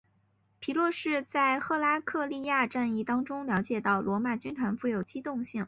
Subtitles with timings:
[0.59, 5.59] 皮洛士在赫拉克利亚战役中了解到罗马军团富有机动性。